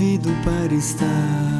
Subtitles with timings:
[0.00, 1.59] convido para estar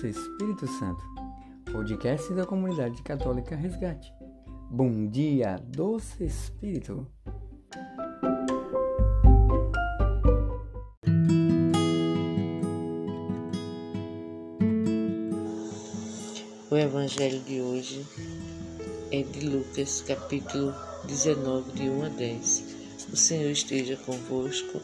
[0.00, 1.04] Doce Espírito Santo.
[1.70, 4.10] Podcast da Comunidade Católica Resgate.
[4.70, 7.06] Bom dia, doce Espírito.
[16.70, 18.06] O evangelho de hoje
[19.12, 22.76] é de Lucas, capítulo 19, de 1 a 10.
[23.12, 24.80] O Senhor esteja convosco,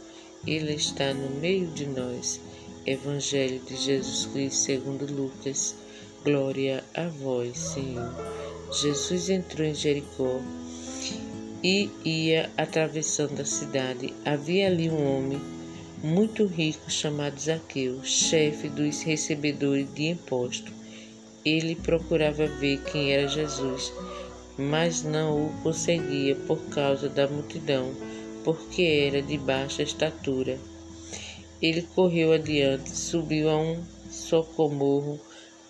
[0.47, 2.39] Ele está no meio de nós.
[2.87, 5.75] Evangelho de Jesus Cristo, segundo Lucas.
[6.25, 8.15] Glória a vós, Senhor.
[8.71, 10.41] Jesus entrou em Jericó
[11.65, 14.15] e ia atravessando a cidade.
[14.25, 15.41] Havia ali um homem
[16.01, 20.73] muito rico chamado Zaqueu, chefe dos recebedores de imposto.
[21.45, 23.93] Ele procurava ver quem era Jesus,
[24.57, 27.93] mas não o conseguia por causa da multidão,
[28.45, 30.57] porque era de baixa estatura.
[31.61, 35.19] Ele correu adiante, subiu a um socomorro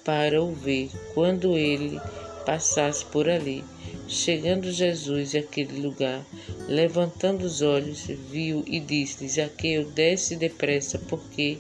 [0.05, 2.01] para o ver quando ele
[2.45, 3.65] passasse por ali.
[4.09, 6.25] Chegando Jesus àquele lugar,
[6.69, 11.59] levantando os olhos, viu e disse: Zaqueu, desce depressa, porque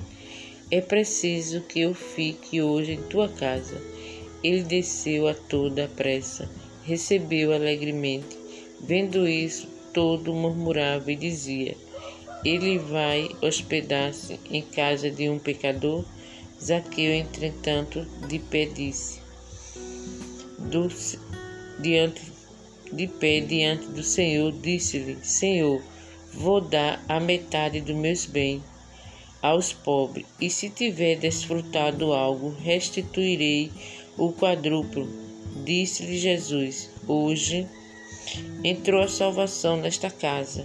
[0.70, 3.80] é preciso que eu fique hoje em tua casa.
[4.42, 6.48] Ele desceu a toda a pressa,
[6.84, 8.36] recebeu alegremente.
[8.80, 11.76] Vendo isso, todo murmurava e dizia:
[12.46, 16.04] Ele vai hospedar-se em casa de um pecador?
[16.62, 19.18] Zaqueu, entretanto, de pé disse:
[20.56, 20.88] do,
[21.80, 22.22] diante,
[22.92, 25.82] De pé diante do Senhor, disse-lhe: Senhor,
[26.32, 28.62] vou dar a metade dos meus bens
[29.42, 33.72] aos pobres, e se tiver desfrutado algo, restituirei
[34.16, 35.08] o quadruplo.
[35.64, 37.66] Disse-lhe Jesus: Hoje
[38.62, 40.64] entrou a salvação nesta casa,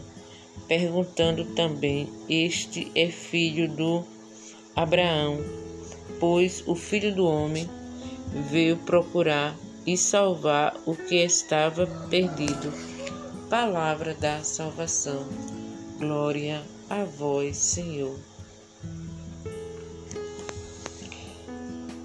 [0.72, 4.06] perguntando também: Este é filho do
[4.74, 5.38] Abraão,
[6.18, 7.70] pois o filho do homem
[8.50, 9.54] veio procurar
[9.86, 12.72] e salvar o que estava perdido.
[13.50, 15.28] Palavra da salvação.
[16.00, 18.18] Glória a vós, Senhor.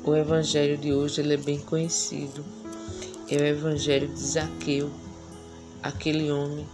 [0.03, 2.45] O evangelho de hoje ele é bem conhecido.
[3.31, 4.91] É o evangelho de Zaqueu,
[5.85, 6.67] aquele homem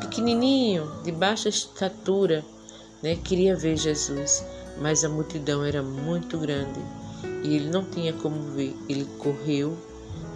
[0.00, 2.44] pequenininho, de baixa estatura,
[3.02, 3.16] né?
[3.16, 4.44] Queria ver Jesus,
[4.80, 6.80] mas a multidão era muito grande
[7.42, 8.76] e ele não tinha como ver.
[8.88, 9.76] Ele correu,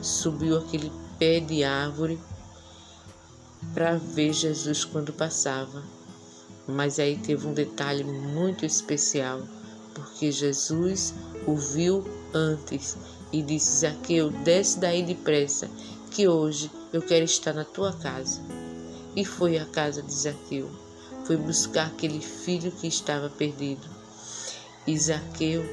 [0.03, 2.19] subiu aquele pé de árvore
[3.73, 5.83] para ver Jesus quando passava.
[6.67, 9.41] Mas aí teve um detalhe muito especial,
[9.95, 11.15] porque Jesus
[11.47, 12.05] o viu
[12.35, 12.97] antes
[13.33, 15.71] e disse: Zaqueu, desce daí depressa,
[16.11, 18.41] que hoje eu quero estar na tua casa.
[19.17, 20.71] E foi à casa de Zaqueu,
[21.25, 23.89] foi buscar aquele filho que estava perdido.
[24.87, 25.65] E Zaqueu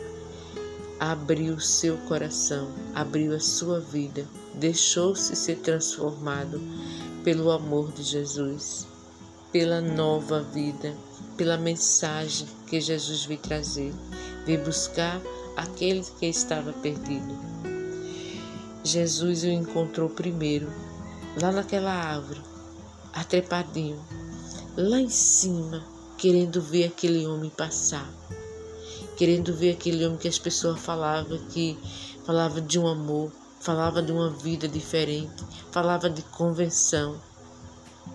[0.97, 6.61] abriu seu coração, abriu a sua vida, deixou-se ser transformado
[7.25, 8.87] pelo amor de Jesus,
[9.51, 10.95] pela nova vida,
[11.35, 13.93] pela mensagem que Jesus veio trazer,
[14.45, 15.21] veio buscar
[15.57, 17.37] aquele que estava perdido.
[18.83, 20.71] Jesus o encontrou primeiro,
[21.41, 22.52] lá naquela árvore,
[23.13, 24.01] atrepadinho,
[24.75, 25.85] lá em cima,
[26.17, 28.11] querendo ver aquele homem passar,
[29.15, 31.77] querendo ver aquele homem que as pessoas falavam que
[32.25, 37.21] falava de um amor, falava de uma vida diferente, falava de convenção.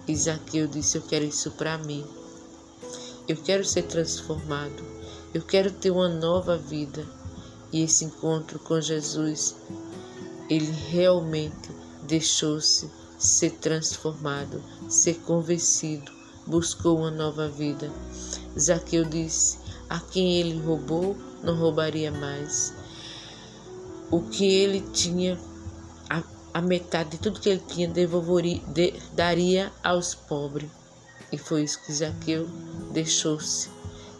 [0.06, 2.05] Isaqueu disse: Eu quero isso para mim.
[3.29, 4.83] Eu quero ser transformado.
[5.33, 7.06] Eu quero ter uma nova vida.
[7.71, 9.55] E esse encontro com Jesus,
[10.49, 11.71] ele realmente
[12.06, 16.11] deixou-se ser transformado, ser convencido,
[16.46, 17.90] buscou uma nova vida.
[18.58, 19.58] Zaqueu disse:
[19.88, 22.73] A quem ele roubou, não roubaria mais.
[24.11, 25.38] O que ele tinha,
[26.08, 26.23] a,
[26.55, 30.70] a metade de tudo que ele tinha, devolveria, de, daria aos pobres.
[31.31, 32.49] E foi isso que Zaqueu
[32.90, 33.69] deixou-se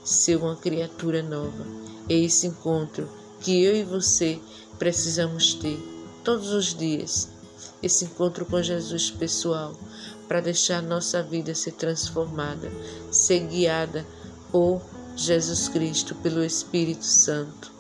[0.05, 1.67] ser uma criatura nova.
[2.09, 3.09] É esse encontro
[3.41, 4.39] que eu e você
[4.79, 5.79] precisamos ter
[6.23, 7.29] todos os dias.
[7.83, 9.75] Esse encontro com Jesus pessoal,
[10.29, 12.71] para deixar nossa vida ser transformada,
[13.11, 14.07] ser guiada
[14.53, 14.81] por
[15.17, 17.73] Jesus Cristo, pelo Espírito Santo.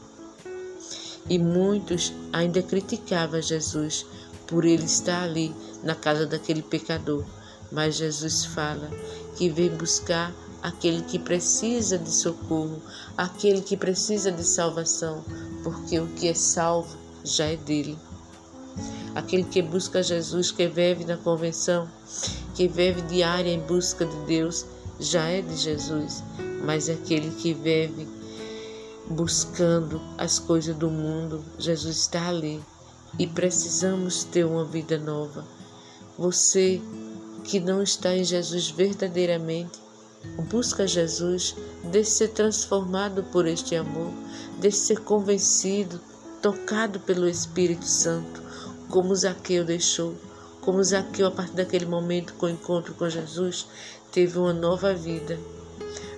[1.29, 4.07] E muitos ainda criticavam Jesus
[4.47, 5.55] por ele estar ali
[5.85, 7.23] na casa daquele pecador.
[7.71, 8.91] Mas Jesus fala
[9.37, 12.83] que vem buscar aquele que precisa de socorro,
[13.17, 15.23] aquele que precisa de salvação,
[15.63, 17.99] porque o que é salvo já é dele.
[19.15, 21.89] Aquele que busca Jesus, que vive na convenção,
[22.55, 24.67] que vive diária em busca de Deus,
[25.01, 26.23] já é de Jesus,
[26.65, 28.07] mas aquele que vive
[29.11, 32.61] buscando as coisas do mundo, Jesus está ali.
[33.19, 35.45] E precisamos ter uma vida nova.
[36.19, 36.81] Você
[37.45, 39.81] que não está em Jesus verdadeiramente,
[40.51, 44.13] busca Jesus, deixe ser transformado por este amor,
[44.61, 46.01] deixe ser convencido,
[46.43, 48.43] tocado pelo Espírito Santo,
[48.89, 50.15] como Zaqueu deixou.
[50.61, 53.67] Como Zaqueu, a partir daquele momento, com o encontro com Jesus,
[54.13, 55.39] teve uma nova vida,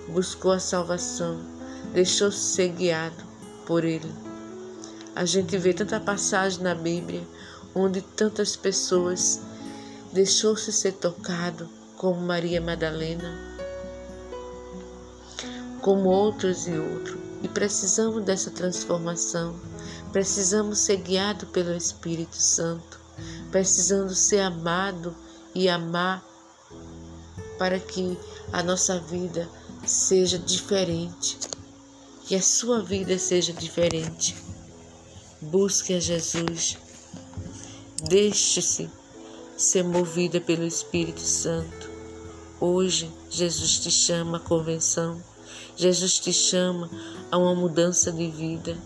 [0.09, 1.39] buscou a salvação,
[1.93, 3.23] deixou-se ser guiado
[3.65, 4.11] por Ele.
[5.15, 7.23] A gente vê tanta passagem na Bíblia
[7.75, 9.41] onde tantas pessoas
[10.11, 13.31] deixou-se ser tocado, como Maria Madalena,
[15.81, 17.30] como outros e outros.
[17.43, 19.55] E precisamos dessa transformação.
[20.11, 22.99] Precisamos ser guiados pelo Espírito Santo.
[23.51, 25.13] Precisamos ser amados
[25.53, 26.23] e amar
[27.57, 28.17] para que
[28.51, 29.49] a nossa vida
[29.85, 31.37] seja diferente.
[32.25, 34.35] Que a sua vida seja diferente.
[35.41, 36.77] Busque a Jesus.
[38.07, 38.89] Deixe-se
[39.57, 41.89] ser movida pelo Espírito Santo.
[42.59, 45.21] Hoje, Jesus te chama à convenção.
[45.75, 46.89] Jesus te chama
[47.31, 48.77] a uma mudança de vida.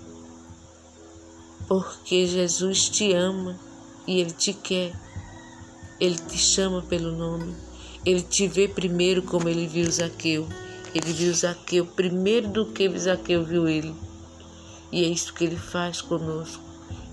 [1.67, 3.59] Porque Jesus te ama
[4.07, 4.93] e Ele te quer.
[5.99, 7.55] Ele te chama pelo nome.
[8.05, 10.47] Ele te vê primeiro como ele viu Zaqueu.
[10.93, 13.95] Ele viu Zaqueu primeiro do que Zaqueu viu ele.
[14.91, 16.61] E é isso que ele faz conosco.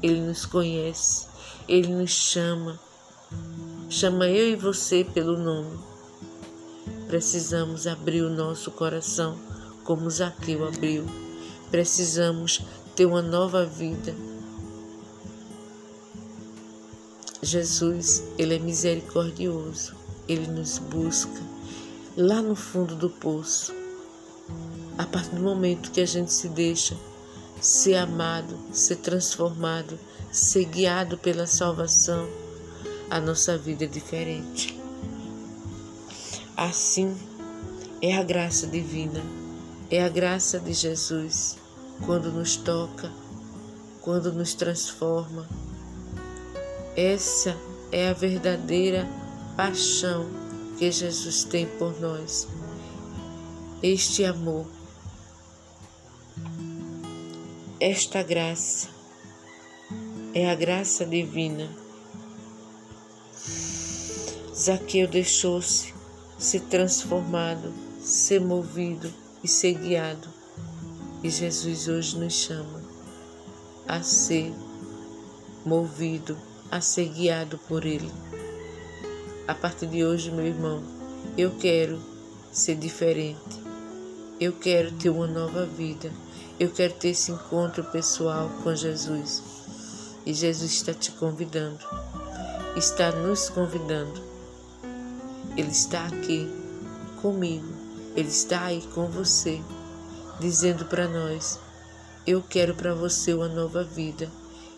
[0.03, 1.27] Ele nos conhece,
[1.67, 2.79] ele nos chama.
[3.89, 5.79] Chama eu e você pelo nome.
[7.13, 9.39] Precisamos abrir o nosso coração
[9.85, 11.05] como Zaqueu abriu.
[11.71, 12.63] Precisamos
[12.97, 14.15] ter uma nova vida.
[17.43, 19.95] Jesus, ele é misericordioso.
[20.27, 21.39] Ele nos busca
[22.17, 23.75] lá no fundo do poço.
[24.97, 26.97] A partir do momento que a gente se deixa
[27.61, 29.99] ser amado, ser transformado,
[30.33, 32.27] ser guiado pela salvação,
[33.11, 34.82] a nossa vida é diferente.
[36.63, 37.17] Assim
[38.01, 39.21] é a graça divina,
[39.91, 41.59] é a graça de Jesus
[42.07, 43.11] quando nos toca,
[44.01, 45.45] quando nos transforma.
[46.97, 47.57] Essa
[47.91, 49.09] é a verdadeira
[49.57, 50.31] paixão
[50.79, 52.47] que Jesus tem por nós.
[53.83, 54.65] Este amor
[57.81, 58.89] esta graça
[60.33, 61.69] é a graça divina.
[64.55, 66.02] Zaqueu deixou-se
[66.43, 69.09] ser transformado, ser movido
[69.45, 70.29] e ser guiado.
[71.23, 72.83] E Jesus hoje nos chama
[73.87, 74.53] a ser
[75.65, 76.37] movido,
[76.69, 78.11] a ser guiado por Ele.
[79.47, 80.83] A partir de hoje, meu irmão,
[81.39, 82.03] eu quero
[82.51, 83.63] ser diferente.
[84.41, 86.11] Eu quero ter uma nova vida.
[86.59, 89.41] Eu quero ter esse encontro pessoal com Jesus.
[90.27, 91.85] E Jesus está te convidando,
[92.77, 94.32] está nos convidando.
[95.57, 96.49] Ele está aqui
[97.21, 97.67] comigo,
[98.17, 99.61] ele está aí com você,
[100.41, 101.59] dizendo para nós:
[102.27, 104.31] Eu quero para você uma nova vida,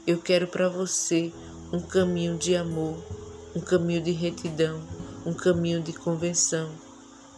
[0.05, 1.33] eu quero para você
[1.73, 2.97] um caminho de amor,
[3.55, 4.83] um caminho de retidão,
[5.25, 6.69] um caminho de convenção.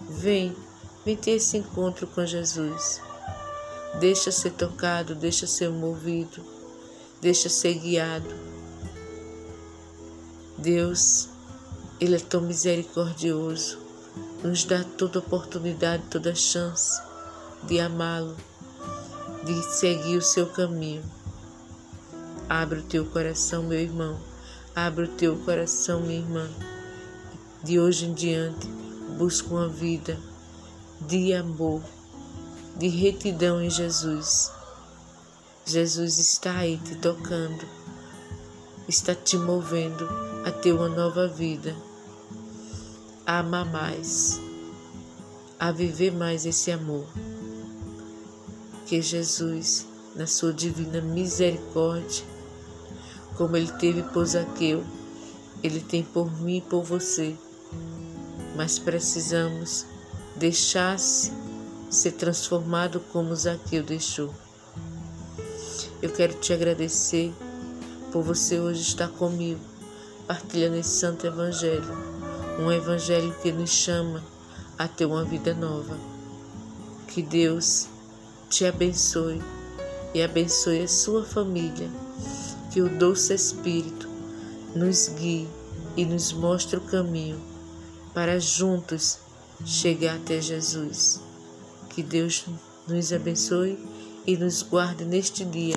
[0.01, 0.57] Vem,
[1.05, 3.03] vem ter esse encontro com Jesus.
[4.01, 6.43] Deixa ser tocado, deixa ser movido,
[7.21, 8.35] deixa ser guiado.
[10.59, 11.29] Deus,
[12.01, 13.79] Ele é tão misericordioso,
[14.43, 17.01] nos dá toda oportunidade, toda chance
[17.63, 18.37] de amá-lo,
[19.45, 21.03] de seguir o seu caminho.
[22.49, 24.19] Abre o teu coração, meu irmão,
[24.75, 26.49] abre o teu coração, minha irmã.
[27.63, 28.67] De hoje em diante,
[29.19, 30.19] busca uma vida
[31.01, 31.83] de amor
[32.79, 34.53] de retidão em Jesus.
[35.65, 37.67] Jesus está aí te tocando,
[38.89, 40.09] está te movendo
[40.45, 41.75] a ter uma nova vida,
[43.27, 44.41] a amar mais,
[45.59, 47.07] a viver mais esse amor.
[48.87, 52.25] Que Jesus, na sua divina misericórdia,
[53.37, 54.85] como ele teve por Zaqueu,
[55.63, 57.37] ele tem por mim e por você.
[58.55, 59.85] Mas precisamos
[60.37, 61.33] deixar-se
[61.91, 64.33] ser transformado como Zaqueu deixou.
[66.01, 67.35] Eu quero te agradecer
[68.17, 69.61] por você hoje estar comigo,
[70.27, 71.85] partilhando esse santo evangelho,
[72.59, 74.25] um evangelho que nos chama
[74.79, 75.99] a ter uma vida nova.
[77.09, 77.89] Que Deus
[78.49, 79.43] te abençoe
[80.15, 81.91] e abençoe a sua família.
[82.73, 84.09] Que o doce Espírito
[84.75, 85.47] nos guie
[85.95, 87.39] e nos mostre o caminho
[88.15, 89.19] para juntos
[89.63, 91.21] chegar até Jesus.
[91.91, 92.47] Que Deus
[92.89, 93.79] nos abençoe
[94.27, 95.77] e nos guarde neste dia.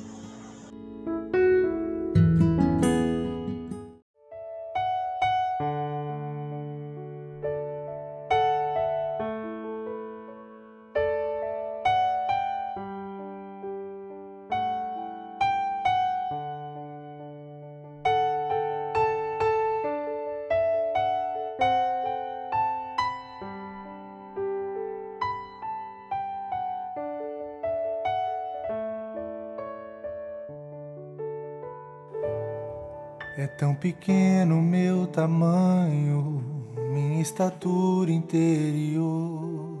[33.37, 36.43] É tão pequeno meu tamanho,
[36.91, 39.79] minha estatura interior.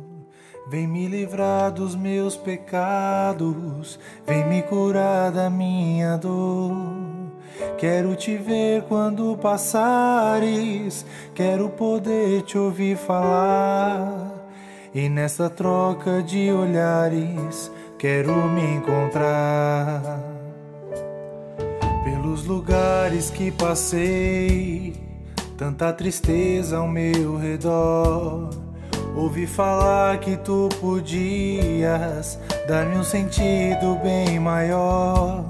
[0.69, 6.77] Vem me livrar dos meus pecados, vem me curar da minha dor.
[7.77, 11.05] Quero te ver quando passares,
[11.35, 14.31] quero poder te ouvir falar.
[14.93, 20.40] E nessa troca de olhares, quero me encontrar
[22.31, 24.93] pelos lugares que passei,
[25.57, 28.49] tanta tristeza ao meu redor.
[29.17, 35.43] Ouvi falar que tu podias dar-me um sentido bem maior.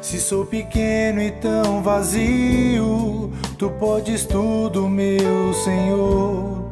[0.00, 6.62] Se sou pequeno e tão vazio, tu podes tudo, meu Senhor.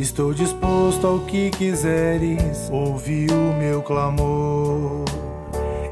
[0.00, 5.04] Estou disposto ao que quiseres, ouvi o meu clamor.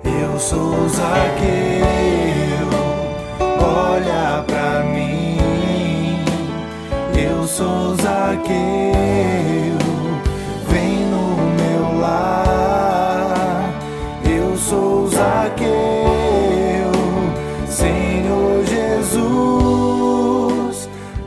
[0.02, 2.47] Eu sou Zaqueu,
[3.58, 5.38] olha pra mim.
[7.16, 8.54] Eu sou Zaqueu,
[10.68, 13.70] vem no meu lar.
[14.24, 15.68] Eu sou Zaqueu,
[17.66, 19.18] Senhor Jesus,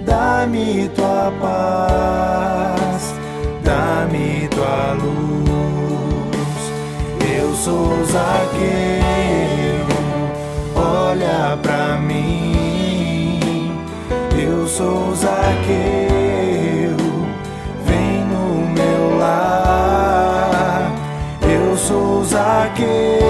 [0.06, 3.14] dá-me tua paz,
[3.64, 6.72] dá-me tua luz.
[7.38, 9.41] Eu sou Zaqueu,
[14.78, 15.36] sou Zaqueu,
[17.86, 20.90] vem no meu lar.
[21.44, 23.21] Eu sou Zaqueu,